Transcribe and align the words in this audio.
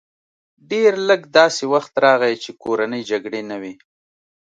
ډېر 0.71 0.91
لږ 1.09 1.21
داسې 1.37 1.63
وخت 1.73 1.93
راغی 2.05 2.35
چې 2.43 2.51
کورنۍ 2.63 3.01
جګړې 3.11 3.41
نه 3.49 3.57
وې 3.61 3.73